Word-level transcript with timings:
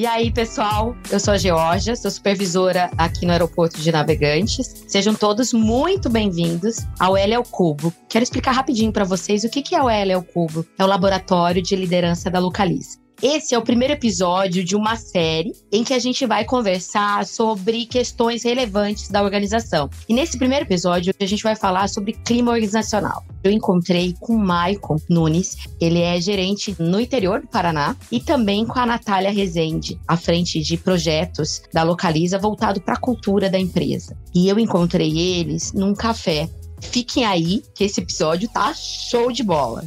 E 0.00 0.06
aí, 0.06 0.30
pessoal, 0.30 0.96
eu 1.10 1.20
sou 1.20 1.34
a 1.34 1.36
Georgia, 1.36 1.94
sou 1.94 2.10
supervisora 2.10 2.90
aqui 2.96 3.26
no 3.26 3.32
aeroporto 3.32 3.78
de 3.78 3.92
Navegantes. 3.92 4.86
Sejam 4.88 5.14
todos 5.14 5.52
muito 5.52 6.08
bem-vindos 6.08 6.86
ao 6.98 7.18
L 7.18 7.34
ao 7.34 7.44
Cubo. 7.44 7.92
Quero 8.08 8.22
explicar 8.22 8.52
rapidinho 8.52 8.90
para 8.90 9.04
vocês 9.04 9.44
o 9.44 9.50
que 9.50 9.74
é 9.74 9.82
o 9.82 9.90
L 9.90 10.14
ao 10.14 10.22
Cubo. 10.22 10.64
É 10.78 10.82
o 10.82 10.86
laboratório 10.86 11.60
de 11.60 11.76
liderança 11.76 12.30
da 12.30 12.38
Localiza. 12.38 12.98
Esse 13.22 13.54
é 13.54 13.58
o 13.58 13.62
primeiro 13.62 13.92
episódio 13.92 14.64
de 14.64 14.74
uma 14.74 14.96
série 14.96 15.52
em 15.70 15.84
que 15.84 15.92
a 15.92 15.98
gente 15.98 16.24
vai 16.24 16.42
conversar 16.42 17.26
sobre 17.26 17.84
questões 17.84 18.42
relevantes 18.44 19.10
da 19.10 19.22
organização. 19.22 19.90
E 20.08 20.14
nesse 20.14 20.38
primeiro 20.38 20.64
episódio, 20.64 21.12
a 21.20 21.26
gente 21.26 21.42
vai 21.42 21.54
falar 21.54 21.90
sobre 21.90 22.14
clima 22.14 22.50
organizacional. 22.50 23.22
Eu 23.44 23.52
encontrei 23.52 24.14
com 24.18 24.34
o 24.34 24.38
Maicon 24.38 24.96
Nunes, 25.06 25.58
ele 25.78 26.00
é 26.00 26.18
gerente 26.18 26.74
no 26.78 26.98
interior 26.98 27.42
do 27.42 27.46
Paraná, 27.46 27.94
e 28.10 28.20
também 28.20 28.64
com 28.64 28.78
a 28.78 28.86
Natália 28.86 29.30
Rezende, 29.30 30.00
à 30.08 30.16
frente 30.16 30.58
de 30.60 30.78
projetos 30.78 31.60
da 31.74 31.82
Localiza 31.82 32.38
voltado 32.38 32.80
para 32.80 32.94
a 32.94 33.00
cultura 33.00 33.50
da 33.50 33.58
empresa. 33.58 34.16
E 34.34 34.48
eu 34.48 34.58
encontrei 34.58 35.18
eles 35.18 35.74
num 35.74 35.94
café. 35.94 36.48
Fiquem 36.80 37.26
aí, 37.26 37.62
que 37.74 37.84
esse 37.84 38.00
episódio 38.00 38.48
tá 38.48 38.72
show 38.72 39.30
de 39.30 39.42
bola. 39.42 39.84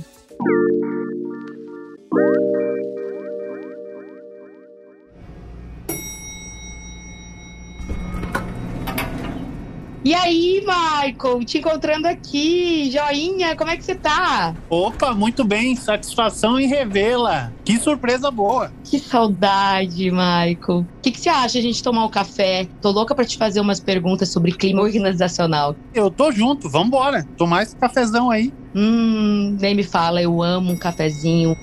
E 10.05 10.13
aí, 10.13 10.62
Michael, 10.66 11.45
te 11.45 11.59
encontrando 11.59 12.09
aqui, 12.09 12.91
joinha, 12.91 13.55
como 13.55 13.71
é 13.71 13.77
que 13.77 13.85
você 13.85 13.95
tá? 13.95 14.53
Opa, 14.70 15.13
muito 15.13 15.45
bem, 15.45 15.77
satisfação 15.77 16.60
em 16.60 16.68
revê-la. 16.68 17.54
Que 17.63 17.79
surpresa 17.79 18.29
boa. 18.29 18.70
Que 18.84 18.99
saudade, 18.99 20.12
Michael. 20.12 20.79
O 20.82 20.85
que, 21.01 21.12
que 21.12 21.21
você 21.21 21.29
acha 21.29 21.57
a 21.57 21.62
gente 21.62 21.82
tomar 21.82 22.04
um 22.04 22.10
café? 22.10 22.68
Tô 22.82 22.91
louca 22.91 23.15
para 23.15 23.23
te 23.23 23.37
fazer 23.37 23.62
umas 23.62 23.79
perguntas 23.79 24.29
sobre 24.29 24.51
clima 24.51 24.82
organizacional. 24.82 25.73
Eu 25.93 26.12
tô 26.12 26.34
junto, 26.34 26.70
vambora. 26.70 27.26
Tomar 27.38 27.63
esse 27.63 27.77
cafezão 27.77 28.29
aí. 28.29 28.51
Hum, 28.76 29.55
nem 29.57 29.73
me 29.73 29.84
fala, 29.84 30.21
eu 30.21 30.43
amo 30.43 30.73
um 30.73 30.77
cafezinho. 30.77 31.55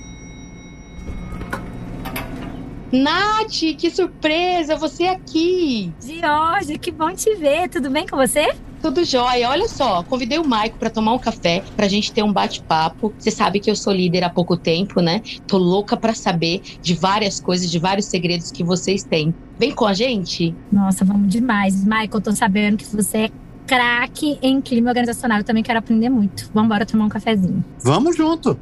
Nath, 2.91 3.77
que 3.77 3.89
surpresa, 3.89 4.75
você 4.75 5.05
aqui! 5.05 5.93
Georgia, 6.05 6.77
que 6.77 6.91
bom 6.91 7.13
te 7.13 7.33
ver, 7.35 7.69
tudo 7.69 7.89
bem 7.89 8.05
com 8.05 8.17
você? 8.17 8.53
Tudo 8.81 9.05
jóia. 9.05 9.47
Olha 9.47 9.67
só, 9.69 10.03
convidei 10.03 10.37
o 10.37 10.45
Maico 10.45 10.77
para 10.77 10.89
tomar 10.89 11.13
um 11.13 11.19
café, 11.19 11.63
pra 11.77 11.87
gente 11.87 12.11
ter 12.11 12.21
um 12.21 12.33
bate-papo. 12.33 13.13
Você 13.17 13.31
sabe 13.31 13.61
que 13.61 13.71
eu 13.71 13.77
sou 13.77 13.93
líder 13.93 14.25
há 14.25 14.29
pouco 14.29 14.57
tempo, 14.57 14.99
né? 14.99 15.21
Tô 15.47 15.57
louca 15.57 15.95
para 15.95 16.13
saber 16.13 16.61
de 16.81 16.93
várias 16.93 17.39
coisas, 17.39 17.71
de 17.71 17.79
vários 17.79 18.07
segredos 18.07 18.51
que 18.51 18.63
vocês 18.63 19.03
têm. 19.03 19.33
Vem 19.57 19.71
com 19.71 19.85
a 19.85 19.93
gente? 19.93 20.53
Nossa, 20.69 21.05
vamos 21.05 21.31
demais. 21.31 21.85
Michael, 21.85 22.21
tô 22.21 22.31
sabendo 22.33 22.75
que 22.75 22.85
você 22.85 23.17
é 23.17 23.29
craque 23.65 24.37
em 24.41 24.59
clima 24.59 24.89
organizacional. 24.89 25.37
Eu 25.37 25.43
também 25.45 25.63
quero 25.63 25.79
aprender 25.79 26.09
muito. 26.09 26.49
Vamos 26.53 26.65
embora 26.65 26.85
tomar 26.85 27.05
um 27.05 27.09
cafezinho. 27.09 27.63
Vamos 27.79 28.17
junto. 28.17 28.59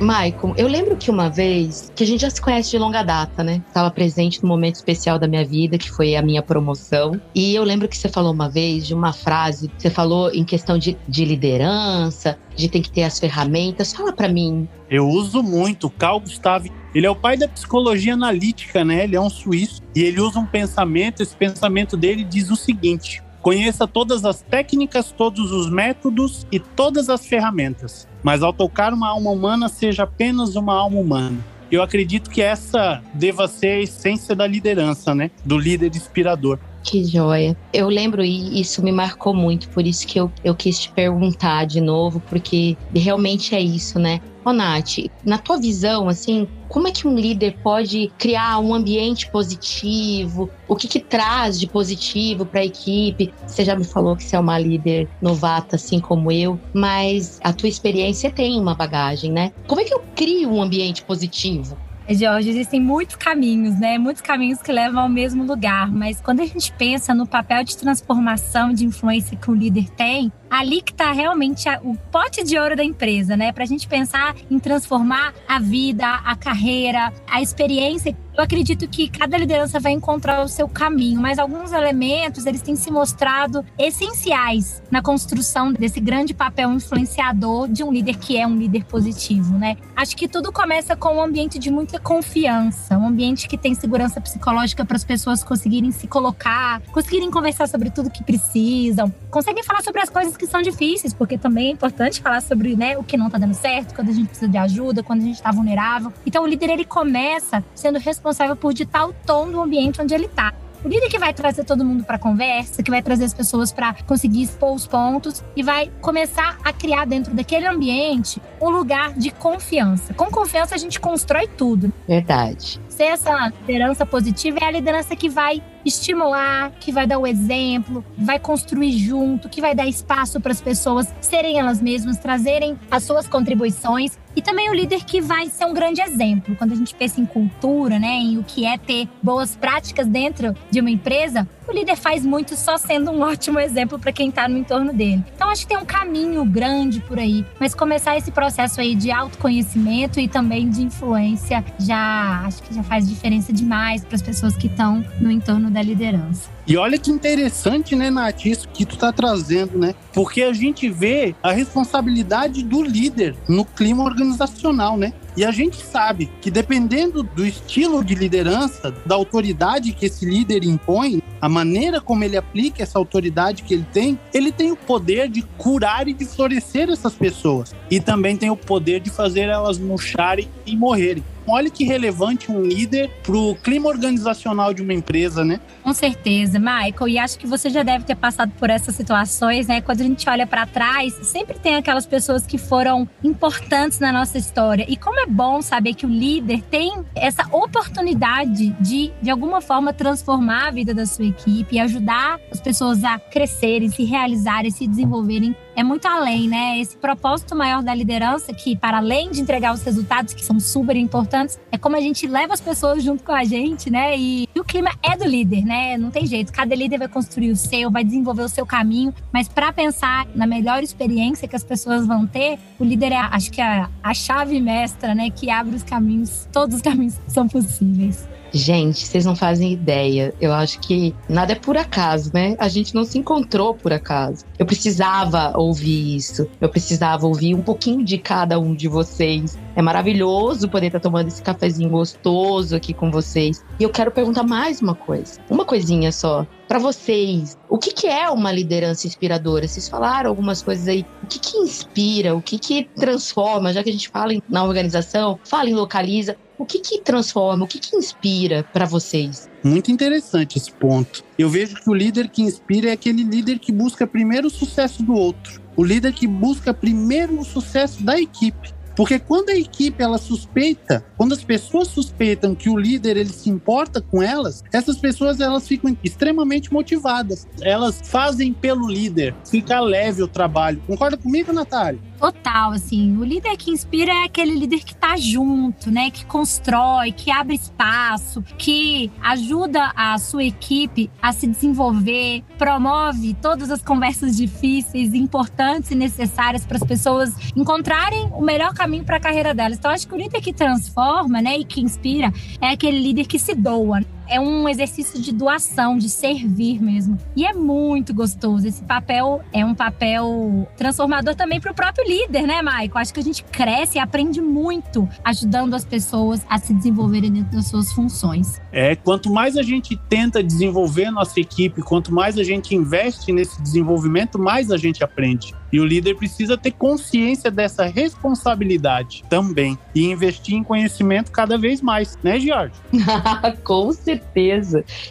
Maicon, 0.00 0.54
eu 0.56 0.68
lembro 0.68 0.96
que 0.96 1.10
uma 1.10 1.30
vez, 1.30 1.90
que 1.94 2.04
a 2.04 2.06
gente 2.06 2.20
já 2.20 2.30
se 2.30 2.40
conhece 2.40 2.70
de 2.70 2.78
longa 2.78 3.02
data, 3.02 3.42
né? 3.42 3.62
Estava 3.66 3.90
presente 3.90 4.42
num 4.42 4.48
momento 4.48 4.74
especial 4.74 5.18
da 5.18 5.26
minha 5.26 5.44
vida, 5.44 5.78
que 5.78 5.90
foi 5.90 6.14
a 6.16 6.22
minha 6.22 6.42
promoção. 6.42 7.20
E 7.34 7.54
eu 7.54 7.64
lembro 7.64 7.88
que 7.88 7.96
você 7.96 8.08
falou 8.08 8.32
uma 8.32 8.48
vez 8.48 8.86
de 8.86 8.94
uma 8.94 9.12
frase, 9.12 9.70
você 9.76 9.88
falou 9.88 10.30
em 10.32 10.44
questão 10.44 10.76
de, 10.76 10.96
de 11.08 11.24
liderança, 11.24 12.38
de 12.54 12.68
tem 12.68 12.82
que 12.82 12.90
ter 12.90 13.04
as 13.04 13.18
ferramentas. 13.18 13.92
Fala 13.92 14.12
para 14.12 14.28
mim. 14.28 14.68
Eu 14.90 15.08
uso 15.08 15.42
muito. 15.42 15.88
Carl 15.88 16.20
Gustav, 16.20 16.66
ele 16.94 17.06
é 17.06 17.10
o 17.10 17.16
pai 17.16 17.36
da 17.36 17.48
psicologia 17.48 18.14
analítica, 18.14 18.84
né? 18.84 19.04
Ele 19.04 19.16
é 19.16 19.20
um 19.20 19.30
suíço 19.30 19.82
e 19.94 20.02
ele 20.02 20.20
usa 20.20 20.38
um 20.38 20.46
pensamento. 20.46 21.22
Esse 21.22 21.34
pensamento 21.34 21.96
dele 21.96 22.22
diz 22.22 22.50
o 22.50 22.56
seguinte: 22.56 23.22
Conheça 23.46 23.86
todas 23.86 24.24
as 24.24 24.42
técnicas, 24.42 25.12
todos 25.12 25.52
os 25.52 25.70
métodos 25.70 26.44
e 26.50 26.58
todas 26.58 27.08
as 27.08 27.24
ferramentas, 27.24 28.08
mas 28.20 28.42
ao 28.42 28.52
tocar 28.52 28.92
uma 28.92 29.08
alma 29.08 29.30
humana, 29.30 29.68
seja 29.68 30.02
apenas 30.02 30.56
uma 30.56 30.74
alma 30.74 30.98
humana. 30.98 31.38
Eu 31.70 31.80
acredito 31.80 32.28
que 32.28 32.42
essa 32.42 33.00
deva 33.14 33.46
ser 33.46 33.68
a 33.68 33.80
essência 33.82 34.34
da 34.34 34.48
liderança, 34.48 35.14
né? 35.14 35.30
Do 35.44 35.56
líder 35.56 35.94
inspirador. 35.94 36.58
Que 36.86 37.04
joia. 37.04 37.56
Eu 37.72 37.88
lembro 37.88 38.24
e 38.24 38.60
isso 38.60 38.80
me 38.80 38.92
marcou 38.92 39.34
muito, 39.34 39.68
por 39.70 39.84
isso 39.84 40.06
que 40.06 40.20
eu, 40.20 40.32
eu 40.44 40.54
quis 40.54 40.78
te 40.78 40.92
perguntar 40.92 41.66
de 41.66 41.80
novo, 41.80 42.20
porque 42.20 42.78
realmente 42.94 43.56
é 43.56 43.60
isso, 43.60 43.98
né? 43.98 44.20
Ô, 44.44 44.52
Nath, 44.52 44.98
na 45.24 45.36
tua 45.36 45.58
visão, 45.58 46.08
assim, 46.08 46.46
como 46.68 46.86
é 46.86 46.92
que 46.92 47.08
um 47.08 47.16
líder 47.16 47.58
pode 47.60 48.12
criar 48.16 48.60
um 48.60 48.72
ambiente 48.72 49.28
positivo? 49.32 50.48
O 50.68 50.76
que, 50.76 50.86
que 50.86 51.00
traz 51.00 51.58
de 51.58 51.66
positivo 51.66 52.46
para 52.46 52.60
a 52.60 52.64
equipe? 52.64 53.34
Você 53.44 53.64
já 53.64 53.74
me 53.74 53.84
falou 53.84 54.16
que 54.16 54.22
você 54.22 54.36
é 54.36 54.40
uma 54.40 54.56
líder 54.56 55.08
novata, 55.20 55.74
assim 55.74 55.98
como 55.98 56.30
eu, 56.30 56.60
mas 56.72 57.40
a 57.42 57.52
tua 57.52 57.68
experiência 57.68 58.30
tem 58.30 58.60
uma 58.60 58.76
bagagem, 58.76 59.32
né? 59.32 59.50
Como 59.66 59.80
é 59.80 59.84
que 59.84 59.92
eu 59.92 60.04
crio 60.14 60.52
um 60.52 60.62
ambiente 60.62 61.02
positivo? 61.02 61.76
Jorge, 62.14 62.50
existem 62.50 62.80
muitos 62.80 63.16
caminhos, 63.16 63.78
né? 63.78 63.98
Muitos 63.98 64.22
caminhos 64.22 64.62
que 64.62 64.70
levam 64.70 65.02
ao 65.02 65.08
mesmo 65.08 65.44
lugar. 65.44 65.90
Mas 65.90 66.20
quando 66.20 66.40
a 66.40 66.46
gente 66.46 66.72
pensa 66.72 67.14
no 67.14 67.26
papel 67.26 67.64
de 67.64 67.76
transformação, 67.76 68.72
de 68.72 68.84
influência 68.84 69.36
que 69.36 69.50
o 69.50 69.54
líder 69.54 69.90
tem, 69.90 70.32
ali 70.50 70.80
que 70.82 70.92
está 70.92 71.12
realmente 71.12 71.68
o 71.82 71.96
pote 72.10 72.42
de 72.44 72.58
ouro 72.58 72.76
da 72.76 72.84
empresa, 72.84 73.36
né? 73.36 73.52
Para 73.52 73.64
a 73.64 73.66
gente 73.66 73.86
pensar 73.88 74.34
em 74.50 74.58
transformar 74.58 75.34
a 75.48 75.58
vida, 75.58 76.06
a 76.06 76.36
carreira, 76.36 77.12
a 77.26 77.40
experiência. 77.42 78.16
Eu 78.36 78.44
acredito 78.44 78.86
que 78.86 79.08
cada 79.08 79.38
liderança 79.38 79.80
vai 79.80 79.92
encontrar 79.92 80.44
o 80.44 80.48
seu 80.48 80.68
caminho, 80.68 81.18
mas 81.18 81.38
alguns 81.38 81.72
elementos 81.72 82.44
eles 82.44 82.60
têm 82.60 82.76
se 82.76 82.90
mostrado 82.90 83.64
essenciais 83.78 84.82
na 84.90 85.00
construção 85.00 85.72
desse 85.72 86.00
grande 86.00 86.34
papel 86.34 86.70
influenciador 86.70 87.66
de 87.66 87.82
um 87.82 87.90
líder 87.90 88.16
que 88.16 88.36
é 88.36 88.46
um 88.46 88.54
líder 88.54 88.84
positivo, 88.84 89.56
né? 89.56 89.78
Acho 89.96 90.14
que 90.14 90.28
tudo 90.28 90.52
começa 90.52 90.94
com 90.94 91.16
um 91.16 91.22
ambiente 91.22 91.58
de 91.58 91.70
muita 91.70 91.98
confiança, 91.98 92.98
um 92.98 93.08
ambiente 93.08 93.48
que 93.48 93.56
tem 93.56 93.74
segurança 93.74 94.20
psicológica 94.20 94.84
para 94.84 94.96
as 94.96 95.04
pessoas 95.04 95.42
conseguirem 95.42 95.90
se 95.90 96.06
colocar, 96.06 96.82
conseguirem 96.92 97.30
conversar 97.30 97.66
sobre 97.66 97.88
tudo 97.88 98.10
que 98.10 98.22
precisam, 98.22 99.12
conseguem 99.30 99.62
falar 99.62 99.82
sobre 99.82 100.02
as 100.02 100.10
coisas 100.10 100.35
que 100.36 100.46
são 100.46 100.62
difíceis, 100.62 101.12
porque 101.12 101.38
também 101.38 101.68
é 101.68 101.70
importante 101.70 102.20
falar 102.20 102.40
sobre 102.40 102.76
né, 102.76 102.96
o 102.96 103.02
que 103.02 103.16
não 103.16 103.26
está 103.26 103.38
dando 103.38 103.54
certo, 103.54 103.94
quando 103.94 104.10
a 104.10 104.12
gente 104.12 104.28
precisa 104.28 104.50
de 104.50 104.58
ajuda, 104.58 105.02
quando 105.02 105.20
a 105.20 105.24
gente 105.24 105.36
está 105.36 105.50
vulnerável. 105.50 106.12
Então 106.24 106.44
o 106.44 106.46
líder 106.46 106.70
ele 106.70 106.84
começa 106.84 107.64
sendo 107.74 107.98
responsável 107.98 108.56
por 108.56 108.72
ditar 108.72 109.08
o 109.08 109.12
tom 109.24 109.50
do 109.50 109.60
ambiente 109.60 110.00
onde 110.00 110.14
ele 110.14 110.26
está. 110.26 110.52
O 110.86 110.88
líder 110.88 111.08
que 111.08 111.18
vai 111.18 111.34
trazer 111.34 111.64
todo 111.64 111.84
mundo 111.84 112.04
para 112.04 112.16
conversa, 112.16 112.80
que 112.80 112.92
vai 112.92 113.02
trazer 113.02 113.24
as 113.24 113.34
pessoas 113.34 113.72
para 113.72 113.92
conseguir 114.06 114.44
expor 114.44 114.72
os 114.72 114.86
pontos 114.86 115.42
e 115.56 115.60
vai 115.60 115.90
começar 116.00 116.60
a 116.62 116.72
criar 116.72 117.04
dentro 117.06 117.34
daquele 117.34 117.66
ambiente 117.66 118.40
um 118.60 118.70
lugar 118.70 119.12
de 119.14 119.32
confiança. 119.32 120.14
Com 120.14 120.26
confiança 120.26 120.76
a 120.76 120.78
gente 120.78 121.00
constrói 121.00 121.48
tudo. 121.48 121.92
Verdade. 122.06 122.80
Ser 122.88 123.06
essa 123.06 123.48
liderança 123.48 124.06
positiva 124.06 124.60
é 124.62 124.64
a 124.66 124.70
liderança 124.70 125.16
que 125.16 125.28
vai 125.28 125.60
estimular, 125.84 126.70
que 126.78 126.92
vai 126.92 127.04
dar 127.04 127.18
o 127.18 127.26
exemplo, 127.26 128.04
vai 128.16 128.38
construir 128.38 128.96
junto, 128.96 129.48
que 129.48 129.60
vai 129.60 129.74
dar 129.74 129.88
espaço 129.88 130.40
para 130.40 130.52
as 130.52 130.60
pessoas 130.60 131.12
serem 131.20 131.58
elas 131.58 131.82
mesmas, 131.82 132.16
trazerem 132.18 132.78
as 132.88 133.02
suas 133.02 133.26
contribuições 133.26 134.16
e 134.36 134.42
também 134.42 134.68
o 134.70 134.74
líder 134.74 135.02
que 135.04 135.20
vai 135.20 135.48
ser 135.48 135.64
um 135.64 135.72
grande 135.72 136.02
exemplo. 136.02 136.54
Quando 136.56 136.72
a 136.72 136.76
gente 136.76 136.94
pensa 136.94 137.18
em 137.18 137.24
cultura, 137.24 137.98
né, 137.98 138.12
em 138.18 138.38
o 138.38 138.44
que 138.44 138.66
é 138.66 138.76
ter 138.76 139.08
boas 139.22 139.56
práticas 139.56 140.06
dentro 140.06 140.54
de 140.70 140.78
uma 140.78 140.90
empresa, 140.90 141.48
o 141.66 141.72
líder 141.72 141.96
faz 141.96 142.24
muito 142.24 142.54
só 142.54 142.76
sendo 142.76 143.10
um 143.10 143.22
ótimo 143.24 143.58
exemplo 143.58 143.98
para 143.98 144.12
quem 144.12 144.28
está 144.28 144.46
no 144.46 144.58
entorno 144.58 144.92
dele. 144.92 145.24
Então 145.34 145.48
acho 145.48 145.62
que 145.62 145.68
tem 145.68 145.78
um 145.78 145.86
caminho 145.86 146.44
grande 146.44 147.00
por 147.00 147.18
aí, 147.18 147.44
mas 147.58 147.74
começar 147.74 148.16
esse 148.16 148.30
processo 148.30 148.80
aí 148.80 148.94
de 148.94 149.10
autoconhecimento 149.10 150.20
e 150.20 150.28
também 150.28 150.68
de 150.68 150.82
influência 150.82 151.64
já 151.78 152.42
acho 152.44 152.62
que 152.62 152.74
já 152.74 152.82
faz 152.82 153.08
diferença 153.08 153.52
demais 153.52 154.04
para 154.04 154.16
as 154.16 154.22
pessoas 154.22 154.54
que 154.54 154.66
estão 154.66 155.02
no 155.18 155.30
entorno 155.30 155.70
da 155.70 155.80
liderança. 155.80 156.55
E 156.66 156.76
olha 156.76 156.98
que 156.98 157.12
interessante, 157.12 157.94
né, 157.94 158.10
Nath, 158.10 158.44
isso 158.44 158.68
que 158.68 158.84
tu 158.84 158.96
tá 158.96 159.12
trazendo, 159.12 159.78
né? 159.78 159.94
Porque 160.12 160.42
a 160.42 160.52
gente 160.52 160.88
vê 160.88 161.32
a 161.40 161.52
responsabilidade 161.52 162.64
do 162.64 162.82
líder 162.82 163.36
no 163.48 163.64
clima 163.64 164.02
organizacional, 164.02 164.96
né? 164.96 165.12
E 165.36 165.44
a 165.44 165.52
gente 165.52 165.76
sabe 165.76 166.28
que 166.40 166.50
dependendo 166.50 167.22
do 167.22 167.46
estilo 167.46 168.02
de 168.02 168.16
liderança, 168.16 168.92
da 169.04 169.14
autoridade 169.14 169.92
que 169.92 170.06
esse 170.06 170.24
líder 170.24 170.64
impõe, 170.64 171.22
a 171.40 171.48
maneira 171.48 172.00
como 172.00 172.24
ele 172.24 172.36
aplica 172.36 172.82
essa 172.82 172.98
autoridade 172.98 173.62
que 173.62 173.74
ele 173.74 173.86
tem, 173.92 174.18
ele 174.34 174.50
tem 174.50 174.72
o 174.72 174.76
poder 174.76 175.28
de 175.28 175.42
curar 175.42 176.08
e 176.08 176.14
de 176.14 176.24
florescer 176.24 176.90
essas 176.90 177.14
pessoas. 177.14 177.76
E 177.88 178.00
também 178.00 178.36
tem 178.36 178.50
o 178.50 178.56
poder 178.56 178.98
de 178.98 179.10
fazer 179.10 179.42
elas 179.42 179.78
murcharem 179.78 180.48
e 180.64 180.74
morrerem. 180.76 181.22
Olha 181.46 181.70
que 181.70 181.84
relevante 181.84 182.50
um 182.50 182.62
líder 182.62 183.10
para 183.22 183.36
o 183.36 183.54
clima 183.54 183.88
organizacional 183.88 184.74
de 184.74 184.82
uma 184.82 184.92
empresa, 184.92 185.44
né? 185.44 185.60
Com 185.82 185.92
certeza, 185.92 186.58
Michael. 186.58 187.08
E 187.08 187.18
acho 187.18 187.38
que 187.38 187.46
você 187.46 187.70
já 187.70 187.82
deve 187.82 188.04
ter 188.04 188.16
passado 188.16 188.52
por 188.58 188.68
essas 188.68 188.94
situações, 188.96 189.66
né? 189.66 189.80
Quando 189.80 190.00
a 190.00 190.04
gente 190.04 190.28
olha 190.28 190.46
para 190.46 190.66
trás, 190.66 191.14
sempre 191.22 191.58
tem 191.58 191.76
aquelas 191.76 192.04
pessoas 192.04 192.44
que 192.44 192.58
foram 192.58 193.08
importantes 193.22 194.00
na 194.00 194.12
nossa 194.12 194.38
história. 194.38 194.84
E 194.88 194.96
como 194.96 195.20
é 195.20 195.26
bom 195.26 195.62
saber 195.62 195.94
que 195.94 196.04
o 196.04 196.08
líder 196.08 196.62
tem 196.62 196.92
essa 197.14 197.46
oportunidade 197.52 198.70
de, 198.80 199.12
de 199.22 199.30
alguma 199.30 199.60
forma, 199.60 199.92
transformar 199.92 200.68
a 200.68 200.70
vida 200.70 200.92
da 200.92 201.06
sua 201.06 201.26
equipe 201.26 201.76
e 201.76 201.78
ajudar 201.78 202.40
as 202.50 202.60
pessoas 202.60 203.04
a 203.04 203.18
crescerem, 203.18 203.88
se 203.88 204.04
realizarem, 204.04 204.70
se 204.70 204.86
desenvolverem 204.86 205.54
é 205.76 205.84
muito 205.84 206.08
além, 206.08 206.48
né? 206.48 206.80
Esse 206.80 206.96
propósito 206.96 207.54
maior 207.54 207.82
da 207.82 207.94
liderança, 207.94 208.52
que 208.54 208.74
para 208.74 208.96
além 208.96 209.30
de 209.30 209.42
entregar 209.42 209.74
os 209.74 209.82
resultados 209.82 210.32
que 210.32 210.42
são 210.42 210.58
super 210.58 210.96
importantes, 210.96 211.60
é 211.70 211.76
como 211.76 211.94
a 211.94 212.00
gente 212.00 212.26
leva 212.26 212.54
as 212.54 212.60
pessoas 212.60 213.04
junto 213.04 213.22
com 213.22 213.32
a 213.32 213.44
gente, 213.44 213.90
né? 213.90 214.16
E, 214.18 214.45
e 214.56 214.60
o 214.60 214.64
clima 214.64 214.90
é 215.02 215.14
do 215.14 215.24
líder, 215.24 215.66
né? 215.66 215.98
Não 215.98 216.10
tem 216.10 216.26
jeito. 216.26 216.50
Cada 216.50 216.74
líder 216.74 216.96
vai 216.96 217.08
construir 217.08 217.50
o 217.50 217.56
seu, 217.56 217.90
vai 217.90 218.02
desenvolver 218.02 218.40
o 218.40 218.48
seu 218.48 218.64
caminho, 218.64 219.12
mas 219.30 219.48
para 219.48 219.70
pensar 219.70 220.26
na 220.34 220.46
melhor 220.46 220.82
experiência 220.82 221.46
que 221.46 221.54
as 221.54 221.62
pessoas 221.62 222.06
vão 222.06 222.26
ter, 222.26 222.58
o 222.78 222.84
líder 222.84 223.12
é, 223.12 223.16
acho 223.16 223.50
que, 223.50 223.60
a, 223.60 223.90
a 224.02 224.14
chave 224.14 224.58
mestra, 224.58 225.14
né? 225.14 225.28
Que 225.28 225.50
abre 225.50 225.76
os 225.76 225.82
caminhos, 225.82 226.48
todos 226.50 226.76
os 226.76 226.80
caminhos 226.80 227.20
são 227.28 227.46
possíveis. 227.46 228.26
Gente, 228.50 229.06
vocês 229.06 229.26
não 229.26 229.36
fazem 229.36 229.72
ideia. 229.72 230.32
Eu 230.40 230.54
acho 230.54 230.80
que 230.80 231.14
nada 231.28 231.52
é 231.52 231.56
por 231.56 231.76
acaso, 231.76 232.30
né? 232.32 232.56
A 232.58 232.68
gente 232.68 232.94
não 232.94 233.04
se 233.04 233.18
encontrou 233.18 233.74
por 233.74 233.92
acaso. 233.92 234.46
Eu 234.58 234.64
precisava 234.64 235.52
ouvir 235.54 236.16
isso. 236.16 236.48
Eu 236.58 236.70
precisava 236.70 237.26
ouvir 237.26 237.54
um 237.54 237.60
pouquinho 237.60 238.02
de 238.02 238.16
cada 238.16 238.58
um 238.58 238.74
de 238.74 238.88
vocês. 238.88 239.58
É 239.76 239.82
maravilhoso 239.82 240.70
poder 240.70 240.86
estar 240.86 241.00
tomando 241.00 241.28
esse 241.28 241.42
cafezinho 241.42 241.90
gostoso 241.90 242.74
aqui 242.74 242.94
com 242.94 243.10
vocês. 243.10 243.62
E 243.78 243.82
eu 243.82 243.90
quero 243.90 244.10
perguntar 244.10 244.42
mais 244.42 244.80
uma 244.80 244.94
coisa. 244.94 245.38
Uma 245.50 245.66
coisinha 245.66 246.10
só. 246.10 246.46
Para 246.66 246.78
vocês, 246.78 247.58
o 247.68 247.76
que, 247.76 247.92
que, 247.92 248.06
é 248.06 248.28
uma 248.30 248.50
liderança 248.50 249.06
inspiradora? 249.06 249.68
Vocês 249.68 249.86
falaram 249.86 250.30
algumas 250.30 250.62
coisas 250.62 250.88
aí. 250.88 251.04
O 251.22 251.26
que, 251.26 251.38
que 251.38 251.58
inspira? 251.58 252.34
O 252.34 252.40
que, 252.40 252.58
que 252.58 252.88
transforma? 252.96 253.70
Já 253.70 253.82
que 253.82 253.90
a 253.90 253.92
gente 253.92 254.08
fala 254.08 254.32
em, 254.32 254.42
na 254.48 254.64
organização, 254.64 255.38
fala 255.44 255.68
em 255.68 255.74
localiza. 255.74 256.36
O 256.58 256.64
que, 256.64 256.78
que 256.78 257.02
transforma, 257.02 257.66
o 257.66 257.68
que, 257.68 257.78
que 257.78 257.94
inspira 257.94 258.64
para 258.72 258.86
vocês? 258.86 259.46
Muito 259.62 259.92
interessante 259.92 260.56
esse 260.56 260.72
ponto. 260.72 261.22
Eu 261.38 261.50
vejo 261.50 261.74
que 261.74 261.90
o 261.90 261.92
líder 261.92 262.30
que 262.30 262.40
inspira 262.40 262.88
é 262.88 262.92
aquele 262.92 263.22
líder 263.22 263.58
que 263.58 263.70
busca 263.70 264.06
primeiro 264.06 264.46
o 264.46 264.50
sucesso 264.50 265.02
do 265.02 265.12
outro. 265.12 265.60
O 265.76 265.84
líder 265.84 266.14
que 266.14 266.26
busca 266.26 266.72
primeiro 266.72 267.38
o 267.38 267.44
sucesso 267.44 268.02
da 268.02 268.18
equipe. 268.18 268.74
Porque 268.96 269.18
quando 269.18 269.50
a 269.50 269.56
equipe 269.56 270.02
ela 270.02 270.16
suspeita, 270.16 271.04
quando 271.16 271.34
as 271.34 271.44
pessoas 271.44 271.88
suspeitam 271.88 272.54
que 272.54 272.70
o 272.70 272.78
líder 272.78 273.18
ele 273.18 273.32
se 273.32 273.50
importa 273.50 274.00
com 274.00 274.22
elas, 274.22 274.64
essas 274.72 274.96
pessoas 274.96 275.38
elas 275.38 275.68
ficam 275.68 275.96
extremamente 276.02 276.72
motivadas. 276.72 277.46
Elas 277.60 278.00
fazem 278.02 278.54
pelo 278.54 278.88
líder, 278.88 279.34
fica 279.48 279.78
leve 279.80 280.22
o 280.22 280.28
trabalho. 280.28 280.82
Concorda 280.86 281.18
comigo, 281.18 281.52
Natália? 281.52 282.00
Total, 282.18 282.72
assim, 282.72 283.14
o 283.18 283.24
líder 283.24 283.54
que 283.58 283.70
inspira 283.70 284.10
é 284.10 284.24
aquele 284.24 284.54
líder 284.54 284.82
que 284.82 284.96
tá 284.96 285.18
junto, 285.18 285.90
né, 285.90 286.10
que 286.10 286.24
constrói, 286.24 287.12
que 287.12 287.30
abre 287.30 287.54
espaço, 287.54 288.42
que 288.56 289.12
ajuda 289.22 289.92
a 289.94 290.16
sua 290.16 290.44
equipe 290.44 291.10
a 291.20 291.30
se 291.32 291.46
desenvolver, 291.46 292.42
promove 292.56 293.34
todas 293.34 293.70
as 293.70 293.82
conversas 293.82 294.34
difíceis, 294.34 295.12
importantes 295.12 295.90
e 295.90 295.94
necessárias 295.94 296.64
para 296.64 296.78
as 296.78 296.84
pessoas 296.84 297.34
encontrarem 297.54 298.30
o 298.32 298.40
melhor 298.40 298.72
caminho 298.72 298.85
para 299.04 299.16
a 299.16 299.20
carreira 299.20 299.54
delas. 299.54 299.78
Então, 299.78 299.90
acho 299.90 300.06
que 300.06 300.14
o 300.14 300.18
líder 300.18 300.40
que 300.40 300.52
transforma, 300.52 301.40
né, 301.40 301.58
e 301.58 301.64
que 301.64 301.80
inspira 301.80 302.32
é 302.60 302.68
aquele 302.68 302.98
líder 302.98 303.26
que 303.26 303.38
se 303.38 303.54
doa 303.54 304.02
é 304.28 304.40
um 304.40 304.68
exercício 304.68 305.20
de 305.20 305.32
doação, 305.32 305.96
de 305.96 306.08
servir 306.08 306.82
mesmo. 306.82 307.18
E 307.34 307.44
é 307.46 307.52
muito 307.52 308.12
gostoso. 308.14 308.66
Esse 308.66 308.82
papel 308.82 309.40
é 309.52 309.64
um 309.64 309.74
papel 309.74 310.68
transformador 310.76 311.34
também 311.34 311.60
para 311.60 311.72
o 311.72 311.74
próprio 311.74 312.06
líder, 312.06 312.46
né, 312.46 312.62
Maico? 312.62 312.98
Acho 312.98 313.12
que 313.12 313.20
a 313.20 313.22
gente 313.22 313.44
cresce 313.44 313.98
e 313.98 314.00
aprende 314.00 314.40
muito 314.40 315.08
ajudando 315.24 315.74
as 315.74 315.84
pessoas 315.84 316.44
a 316.48 316.58
se 316.58 316.74
desenvolverem 316.74 317.30
dentro 317.30 317.56
das 317.56 317.66
suas 317.66 317.92
funções. 317.92 318.60
É, 318.72 318.96
quanto 318.96 319.32
mais 319.32 319.56
a 319.56 319.62
gente 319.62 319.96
tenta 320.08 320.42
desenvolver 320.42 321.10
nossa 321.10 321.40
equipe, 321.40 321.82
quanto 321.82 322.12
mais 322.12 322.38
a 322.38 322.44
gente 322.44 322.74
investe 322.74 323.32
nesse 323.32 323.60
desenvolvimento, 323.62 324.38
mais 324.38 324.70
a 324.70 324.76
gente 324.76 325.02
aprende. 325.02 325.54
E 325.72 325.80
o 325.80 325.84
líder 325.84 326.16
precisa 326.16 326.56
ter 326.56 326.70
consciência 326.70 327.50
dessa 327.50 327.84
responsabilidade 327.84 329.24
também 329.28 329.78
e 329.94 330.04
investir 330.04 330.54
em 330.54 330.62
conhecimento 330.62 331.30
cada 331.30 331.58
vez 331.58 331.82
mais, 331.82 332.16
né, 332.22 332.38
Jorge? 332.38 332.74
Com 333.64 333.92
certeza. 333.92 334.15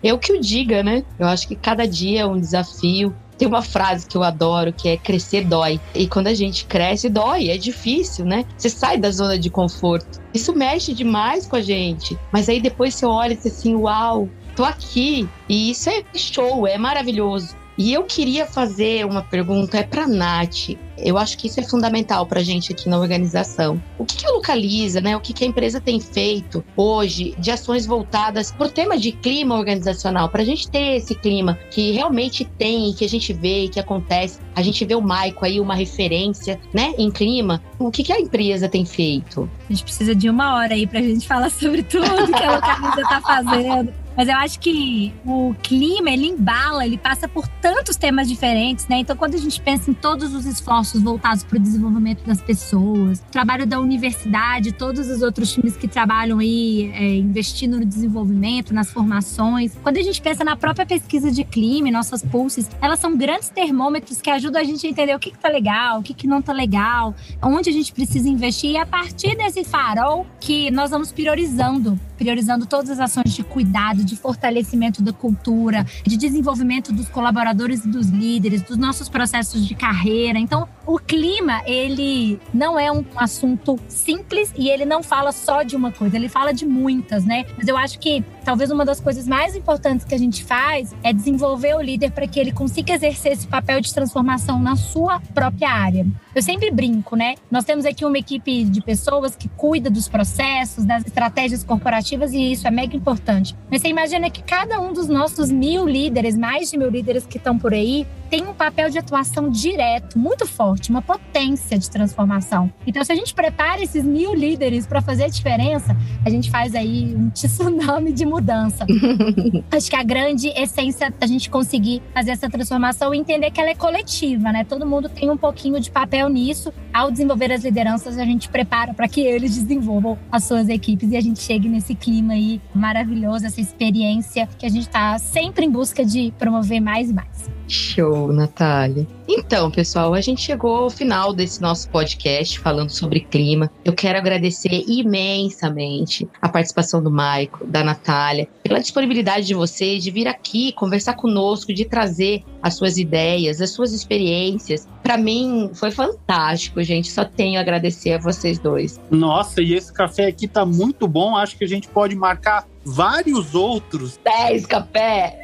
Eu 0.03 0.17
que 0.17 0.33
o 0.33 0.39
diga, 0.39 0.83
né? 0.83 1.03
Eu 1.19 1.27
acho 1.27 1.47
que 1.47 1.55
cada 1.55 1.87
dia 1.87 2.21
é 2.21 2.25
um 2.25 2.39
desafio. 2.39 3.15
Tem 3.37 3.47
uma 3.47 3.61
frase 3.61 4.07
que 4.07 4.15
eu 4.15 4.23
adoro 4.23 4.71
que 4.71 4.87
é 4.87 4.95
crescer 4.95 5.43
dói. 5.43 5.79
E 5.93 6.07
quando 6.07 6.27
a 6.27 6.33
gente 6.33 6.65
cresce, 6.65 7.09
dói, 7.09 7.49
é 7.49 7.57
difícil, 7.57 8.25
né? 8.25 8.45
Você 8.57 8.69
sai 8.69 8.97
da 8.97 9.11
zona 9.11 9.37
de 9.37 9.49
conforto. 9.49 10.21
Isso 10.33 10.53
mexe 10.53 10.93
demais 10.93 11.45
com 11.45 11.57
a 11.57 11.61
gente. 11.61 12.17
Mas 12.31 12.47
aí 12.47 12.61
depois 12.61 12.95
você 12.95 13.05
olha 13.05 13.33
e 13.33 13.35
diz 13.35 13.47
assim: 13.47 13.75
uau, 13.75 14.29
tô 14.55 14.63
aqui. 14.63 15.27
E 15.49 15.71
isso 15.71 15.89
é 15.89 16.03
show, 16.13 16.65
é 16.65 16.77
maravilhoso. 16.77 17.55
E 17.77 17.93
eu 17.93 18.03
queria 18.03 18.45
fazer 18.45 19.05
uma 19.05 19.21
pergunta, 19.21 19.77
é 19.77 19.83
para 19.83 20.07
Nath. 20.07 20.77
Eu 20.97 21.17
acho 21.17 21.37
que 21.37 21.47
isso 21.47 21.59
é 21.59 21.63
fundamental 21.63 22.25
para 22.25 22.39
a 22.39 22.43
gente 22.43 22.71
aqui 22.71 22.87
na 22.87 22.97
organização. 22.97 23.81
O 23.99 24.05
que, 24.05 24.15
que 24.15 24.25
a 24.25 24.31
Localiza, 24.31 25.01
né? 25.01 25.15
O 25.15 25.19
que, 25.19 25.33
que 25.33 25.43
a 25.43 25.47
empresa 25.47 25.81
tem 25.81 25.99
feito 25.99 26.63
hoje 26.77 27.35
de 27.37 27.51
ações 27.51 27.85
voltadas 27.85 28.51
para 28.51 28.67
o 28.67 28.69
tema 28.69 28.97
de 28.97 29.11
clima 29.11 29.55
organizacional, 29.55 30.29
para 30.29 30.41
a 30.41 30.45
gente 30.45 30.69
ter 30.69 30.95
esse 30.95 31.13
clima 31.13 31.59
que 31.69 31.91
realmente 31.91 32.45
tem, 32.45 32.93
que 32.93 33.03
a 33.03 33.09
gente 33.09 33.33
vê, 33.33 33.67
que 33.67 33.79
acontece. 33.79 34.39
A 34.55 34.61
gente 34.61 34.85
vê 34.85 34.95
o 34.95 35.01
Maico 35.01 35.43
aí, 35.43 35.59
uma 35.59 35.75
referência, 35.75 36.59
né, 36.73 36.93
em 36.97 37.11
clima. 37.11 37.61
O 37.77 37.91
que, 37.91 38.03
que 38.03 38.13
a 38.13 38.19
empresa 38.19 38.69
tem 38.69 38.85
feito? 38.85 39.49
A 39.69 39.73
gente 39.73 39.83
precisa 39.83 40.15
de 40.15 40.29
uma 40.29 40.55
hora 40.55 40.73
aí 40.73 40.87
para 40.87 40.99
a 40.99 41.03
gente 41.03 41.27
falar 41.27 41.49
sobre 41.49 41.83
tudo 41.83 42.05
que 42.31 42.43
a 42.43 42.55
Localiza 42.55 43.01
está 43.01 43.21
fazendo. 43.21 43.93
Mas 44.15 44.27
eu 44.27 44.35
acho 44.35 44.59
que 44.59 45.13
o 45.25 45.53
clima, 45.61 46.09
ele 46.09 46.27
embala, 46.27 46.85
ele 46.85 46.97
passa 46.97 47.27
por 47.27 47.47
tantos 47.47 47.95
temas 47.95 48.27
diferentes, 48.27 48.87
né? 48.87 48.99
Então, 48.99 49.15
quando 49.15 49.35
a 49.35 49.37
gente 49.37 49.59
pensa 49.61 49.89
em 49.91 49.93
todos 49.93 50.33
os 50.33 50.45
esforços 50.45 51.01
voltados 51.01 51.43
para 51.43 51.57
o 51.57 51.61
desenvolvimento 51.61 52.23
das 52.25 52.41
pessoas, 52.41 53.23
trabalho 53.31 53.65
da 53.65 53.79
universidade, 53.79 54.71
todos 54.71 55.09
os 55.09 55.21
outros 55.21 55.51
times 55.51 55.75
que 55.75 55.87
trabalham 55.87 56.39
aí 56.39 56.91
é, 56.93 57.17
investindo 57.17 57.79
no 57.79 57.85
desenvolvimento, 57.85 58.73
nas 58.73 58.91
formações. 58.91 59.73
Quando 59.83 59.97
a 59.97 60.01
gente 60.01 60.21
pensa 60.21 60.43
na 60.43 60.55
própria 60.55 60.85
pesquisa 60.85 61.31
de 61.31 61.43
clima, 61.43 61.91
nossas 61.91 62.23
pulses, 62.23 62.69
elas 62.81 62.99
são 62.99 63.17
grandes 63.17 63.49
termômetros 63.49 64.21
que 64.21 64.29
ajudam 64.29 64.61
a 64.61 64.63
gente 64.63 64.85
a 64.85 64.89
entender 64.89 65.15
o 65.15 65.19
que, 65.19 65.31
que 65.31 65.37
tá 65.37 65.49
legal, 65.49 65.99
o 65.99 66.03
que, 66.03 66.13
que 66.13 66.27
não 66.27 66.41
tá 66.41 66.53
legal, 66.53 67.15
onde 67.41 67.69
a 67.69 67.73
gente 67.73 67.91
precisa 67.93 68.29
investir. 68.29 68.71
E 68.71 68.77
a 68.77 68.85
partir 68.85 69.35
desse 69.35 69.63
farol 69.63 70.25
que 70.39 70.71
nós 70.71 70.91
vamos 70.91 71.11
priorizando, 71.11 71.99
priorizando 72.17 72.65
todas 72.65 72.89
as 72.91 72.99
ações 72.99 73.33
de 73.33 73.43
cuidado, 73.43 74.04
de 74.05 74.15
fortalecimento 74.15 75.01
da 75.01 75.11
cultura, 75.11 75.85
de 76.05 76.15
desenvolvimento 76.15 76.93
dos 76.93 77.09
colaboradores 77.09 77.83
e 77.83 77.87
dos 77.87 78.07
líderes, 78.09 78.61
dos 78.61 78.77
nossos 78.77 79.09
processos 79.09 79.67
de 79.67 79.75
carreira. 79.75 80.39
Então, 80.39 80.67
o 80.85 80.99
clima, 80.99 81.61
ele 81.65 82.39
não 82.53 82.79
é 82.79 82.91
um 82.91 83.03
assunto 83.15 83.79
simples 83.87 84.53
e 84.55 84.69
ele 84.69 84.85
não 84.85 85.01
fala 85.01 85.31
só 85.31 85.63
de 85.63 85.75
uma 85.75 85.91
coisa, 85.91 86.15
ele 86.15 86.29
fala 86.29 86.53
de 86.53 86.65
muitas, 86.65 87.25
né? 87.25 87.45
Mas 87.57 87.67
eu 87.67 87.77
acho 87.77 87.99
que 87.99 88.23
talvez 88.45 88.69
uma 88.69 88.85
das 88.85 89.01
coisas 89.01 89.27
mais 89.27 89.55
importantes 89.55 90.05
que 90.05 90.13
a 90.13 90.17
gente 90.17 90.43
faz 90.43 90.95
é 91.03 91.11
desenvolver 91.11 91.75
o 91.75 91.81
líder 91.81 92.11
para 92.11 92.27
que 92.27 92.39
ele 92.39 92.51
consiga 92.51 92.93
exercer 92.93 93.33
esse 93.33 93.47
papel 93.47 93.81
de 93.81 93.91
transformação 93.91 94.59
na 94.59 94.75
sua 94.75 95.19
própria 95.33 95.69
área. 95.69 96.05
Eu 96.33 96.43
sempre 96.43 96.69
brinco, 96.69 97.15
né? 97.15 97.35
Nós 97.49 97.63
temos 97.63 97.85
aqui 97.85 98.05
uma 98.05 98.17
equipe 98.17 98.63
de 98.63 98.81
pessoas 98.81 99.35
que 99.35 99.49
cuida 99.49 99.89
dos 99.89 100.07
processos, 100.07 100.85
das 100.85 101.03
estratégias 101.05 101.63
corporativas 101.63 102.33
e 102.33 102.51
isso 102.51 102.67
é 102.67 102.71
mega 102.71 102.95
importante. 102.95 103.55
Mas 103.69 103.81
você 103.81 103.87
imagina 103.87 104.29
que 104.29 104.43
cada 104.43 104.79
um 104.79 104.93
dos 104.93 105.07
nossos 105.07 105.51
mil 105.51 105.87
líderes, 105.87 106.37
mais 106.37 106.69
de 106.69 106.77
mil 106.77 106.89
líderes 106.89 107.25
que 107.25 107.37
estão 107.37 107.57
por 107.57 107.73
aí, 107.73 108.05
tem 108.29 108.47
um 108.47 108.53
papel 108.53 108.89
de 108.89 108.97
atuação 108.97 109.49
direto, 109.49 110.19
muito 110.19 110.45
forte, 110.45 110.89
uma 110.89 111.01
potência 111.01 111.77
de 111.77 111.89
transformação. 111.89 112.71
Então, 112.85 113.03
se 113.03 113.11
a 113.11 113.15
gente 113.15 113.33
prepara 113.33 113.81
esses 113.81 114.03
mil 114.03 114.33
líderes 114.33 114.85
para 114.85 115.01
fazer 115.01 115.25
a 115.25 115.27
diferença, 115.27 115.95
a 116.25 116.29
gente 116.29 116.51
faz 116.51 116.75
aí 116.75 117.15
um 117.15 117.29
tsunami 117.29 118.11
de 118.11 118.25
mudança. 118.35 118.85
Acho 119.71 119.89
que 119.89 119.95
a 119.95 120.03
grande 120.03 120.49
essência 120.49 121.13
da 121.17 121.25
gente 121.25 121.49
conseguir 121.49 122.01
fazer 122.13 122.31
essa 122.31 122.49
transformação 122.49 123.13
e 123.13 123.17
entender 123.17 123.49
que 123.51 123.61
ela 123.61 123.69
é 123.69 123.75
coletiva, 123.75 124.51
né? 124.51 124.65
Todo 124.65 124.85
mundo 124.85 125.07
tem 125.07 125.29
um 125.29 125.37
pouquinho 125.37 125.79
de 125.79 125.89
papel 125.89 126.27
nisso. 126.29 126.73
ao 126.93 127.11
desenvolver 127.11 127.51
as 127.51 127.63
lideranças, 127.63 128.17
a 128.17 128.25
gente 128.25 128.49
prepara 128.49 128.93
para 128.93 129.07
que 129.07 129.21
eles 129.21 129.55
desenvolvam 129.57 130.17
as 130.31 130.43
suas 130.43 130.69
equipes 130.69 131.11
e 131.11 131.17
a 131.17 131.21
gente 131.21 131.39
chegue 131.39 131.69
nesse 131.69 131.95
clima 131.95 132.33
aí 132.33 132.61
maravilhoso, 132.73 133.45
essa 133.45 133.61
experiência 133.61 134.47
que 134.57 134.65
a 134.65 134.69
gente 134.69 134.87
está 134.87 135.17
sempre 135.17 135.65
em 135.65 135.71
busca 135.71 136.05
de 136.05 136.33
promover 136.37 136.81
mais 136.81 137.09
e 137.09 137.13
mais. 137.13 137.54
Show, 137.67 138.31
Natália. 138.31 139.07
Então, 139.27 139.71
pessoal, 139.71 140.13
a 140.13 140.21
gente 140.21 140.41
chegou 140.41 140.75
ao 140.75 140.89
final 140.89 141.33
desse 141.33 141.61
nosso 141.61 141.89
podcast 141.89 142.59
falando 142.59 142.89
sobre 142.89 143.19
clima. 143.19 143.71
Eu 143.83 143.93
quero 143.93 144.17
agradecer 144.17 144.83
imensamente 144.87 146.27
a 146.41 146.47
participação 146.47 147.01
do 147.01 147.09
Maico, 147.09 147.65
da 147.65 147.83
Natália, 147.83 148.47
pela 148.63 148.79
disponibilidade 148.79 149.47
de 149.47 149.53
vocês 149.53 150.03
de 150.03 150.11
vir 150.11 150.27
aqui 150.27 150.71
conversar 150.73 151.13
conosco, 151.13 151.73
de 151.73 151.85
trazer 151.85 152.43
as 152.65 152.73
suas 152.73 152.97
ideias, 152.97 153.61
as 153.61 153.69
suas 153.69 153.93
experiências. 153.93 154.87
Para 155.03 155.19
mim 155.19 155.69
foi 155.75 155.91
fantástico, 155.91 156.81
gente. 156.81 157.11
Só 157.11 157.23
tenho 157.23 157.59
a 157.59 157.61
agradecer 157.61 158.13
a 158.13 158.17
vocês 158.17 158.57
dois. 158.57 158.99
Nossa, 159.11 159.61
e 159.61 159.75
esse 159.75 159.93
café 159.93 160.25
aqui 160.25 160.47
tá 160.47 160.65
muito 160.65 161.07
bom. 161.07 161.37
Acho 161.37 161.55
que 161.59 161.63
a 161.63 161.67
gente 161.67 161.87
pode 161.87 162.15
marcar 162.15 162.67
vários 162.83 163.53
outros. 163.53 164.19
10 164.25 164.65
café! 164.65 165.43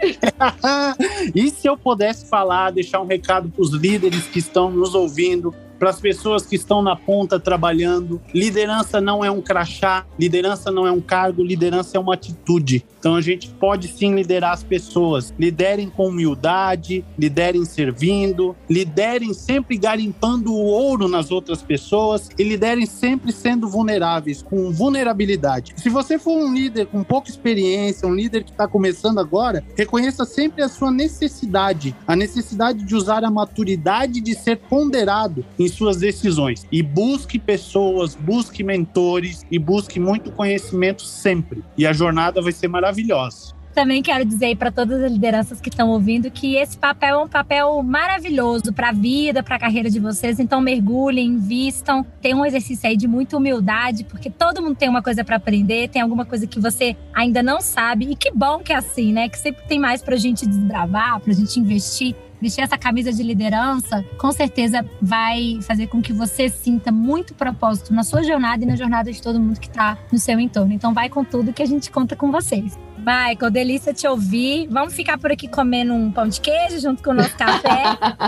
e 1.35 1.51
se 1.51 1.67
eu 1.67 1.77
pudesse 1.77 2.27
falar, 2.27 2.71
deixar 2.71 2.99
um 2.99 3.05
recado 3.05 3.49
para 3.49 3.61
os 3.61 3.69
líderes 3.69 4.23
que 4.23 4.39
estão 4.39 4.71
nos 4.71 4.95
ouvindo, 4.95 5.53
para 5.81 5.89
as 5.89 5.99
pessoas 5.99 6.45
que 6.45 6.55
estão 6.55 6.79
na 6.79 6.95
ponta 6.95 7.39
trabalhando. 7.39 8.21
Liderança 8.35 9.01
não 9.01 9.25
é 9.25 9.31
um 9.31 9.41
crachá, 9.41 10.05
liderança 10.19 10.69
não 10.69 10.85
é 10.85 10.91
um 10.91 11.01
cargo, 11.01 11.43
liderança 11.43 11.97
é 11.97 11.99
uma 11.99 12.13
atitude. 12.13 12.85
Então 12.99 13.15
a 13.15 13.21
gente 13.21 13.47
pode 13.47 13.87
sim 13.87 14.13
liderar 14.13 14.53
as 14.53 14.61
pessoas. 14.61 15.33
Liderem 15.39 15.89
com 15.89 16.09
humildade, 16.09 17.03
liderem 17.17 17.65
servindo, 17.65 18.55
liderem 18.69 19.33
sempre 19.33 19.75
garimpando 19.75 20.53
o 20.53 20.65
ouro 20.65 21.07
nas 21.07 21.31
outras 21.31 21.63
pessoas 21.63 22.29
e 22.37 22.43
liderem 22.43 22.85
sempre 22.85 23.31
sendo 23.31 23.67
vulneráveis, 23.67 24.43
com 24.43 24.71
vulnerabilidade. 24.71 25.73
Se 25.77 25.89
você 25.89 26.19
for 26.19 26.37
um 26.37 26.53
líder 26.53 26.85
com 26.85 27.03
pouca 27.03 27.31
experiência, 27.31 28.07
um 28.07 28.13
líder 28.13 28.43
que 28.43 28.51
está 28.51 28.67
começando 28.67 29.17
agora, 29.17 29.63
reconheça 29.75 30.25
sempre 30.25 30.61
a 30.61 30.69
sua 30.69 30.91
necessidade, 30.91 31.95
a 32.05 32.15
necessidade 32.15 32.83
de 32.83 32.95
usar 32.95 33.23
a 33.23 33.31
maturidade 33.31 34.21
de 34.21 34.35
ser 34.35 34.57
ponderado 34.57 35.43
em 35.57 35.70
suas 35.71 35.97
decisões. 35.97 36.65
E 36.71 36.81
busque 36.83 37.39
pessoas, 37.39 38.15
busque 38.15 38.63
mentores 38.63 39.45
e 39.49 39.57
busque 39.57 39.99
muito 39.99 40.31
conhecimento 40.31 41.03
sempre. 41.03 41.63
E 41.77 41.85
a 41.85 41.93
jornada 41.93 42.41
vai 42.41 42.51
ser 42.51 42.67
maravilhosa. 42.67 43.61
Também 43.73 44.01
quero 44.01 44.25
dizer 44.25 44.57
para 44.57 44.69
todas 44.69 45.01
as 45.01 45.11
lideranças 45.11 45.61
que 45.61 45.69
estão 45.69 45.89
ouvindo 45.89 46.29
que 46.29 46.55
esse 46.55 46.77
papel 46.77 47.19
é 47.21 47.23
um 47.23 47.27
papel 47.27 47.81
maravilhoso 47.81 48.73
para 48.73 48.89
a 48.89 48.91
vida, 48.91 49.41
para 49.41 49.55
a 49.55 49.59
carreira 49.59 49.89
de 49.89 49.99
vocês. 49.99 50.39
Então 50.39 50.59
mergulhem, 50.59 51.27
invistam. 51.27 52.05
Tem 52.21 52.35
um 52.35 52.45
exercício 52.45 52.89
aí 52.89 52.97
de 52.97 53.07
muita 53.07 53.37
humildade, 53.37 54.03
porque 54.03 54.29
todo 54.29 54.61
mundo 54.61 54.75
tem 54.75 54.89
uma 54.89 55.01
coisa 55.01 55.23
para 55.23 55.37
aprender, 55.37 55.89
tem 55.89 56.01
alguma 56.01 56.25
coisa 56.25 56.45
que 56.45 56.59
você 56.59 56.97
ainda 57.13 57.41
não 57.41 57.61
sabe. 57.61 58.11
E 58.11 58.15
que 58.15 58.31
bom 58.31 58.59
que 58.59 58.73
é 58.73 58.75
assim, 58.75 59.13
né? 59.13 59.29
Que 59.29 59.39
sempre 59.39 59.63
tem 59.67 59.79
mais 59.79 60.01
para 60.01 60.15
a 60.15 60.19
gente 60.19 60.45
desbravar, 60.45 61.21
para 61.21 61.31
a 61.31 61.35
gente 61.35 61.57
investir 61.57 62.13
vestir 62.41 62.63
essa 62.63 62.77
camisa 62.77 63.13
de 63.13 63.23
liderança, 63.23 64.03
com 64.17 64.31
certeza 64.31 64.85
vai 65.01 65.59
fazer 65.61 65.87
com 65.87 66.01
que 66.01 66.11
você 66.11 66.49
sinta 66.49 66.91
muito 66.91 67.33
propósito 67.33 67.93
na 67.93 68.03
sua 68.03 68.23
jornada 68.23 68.63
e 68.63 68.67
na 68.67 68.75
jornada 68.75 69.11
de 69.11 69.21
todo 69.21 69.39
mundo 69.39 69.59
que 69.59 69.67
está 69.67 69.97
no 70.11 70.17
seu 70.17 70.39
entorno. 70.39 70.73
Então 70.73 70.93
vai 70.93 71.09
com 71.09 71.23
tudo 71.23 71.53
que 71.53 71.61
a 71.61 71.65
gente 71.65 71.91
conta 71.91 72.15
com 72.15 72.31
vocês. 72.31 72.77
Michael, 73.01 73.49
delícia 73.51 73.93
te 73.93 74.07
ouvir. 74.07 74.67
Vamos 74.69 74.93
ficar 74.93 75.17
por 75.17 75.31
aqui 75.31 75.47
comendo 75.47 75.93
um 75.93 76.11
pão 76.11 76.27
de 76.27 76.39
queijo 76.39 76.79
junto 76.79 77.01
com 77.01 77.11
o 77.11 77.13
nosso 77.13 77.35
café. 77.35 77.83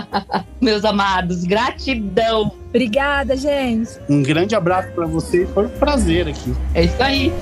Meus 0.60 0.84
amados, 0.84 1.44
gratidão. 1.44 2.52
Obrigada, 2.68 3.36
gente. 3.36 3.92
Um 4.08 4.22
grande 4.22 4.56
abraço 4.56 4.90
para 4.92 5.06
vocês. 5.06 5.48
Foi 5.50 5.66
um 5.66 5.70
prazer 5.78 6.26
aqui. 6.26 6.52
É 6.74 6.84
isso 6.84 7.02
aí. 7.02 7.32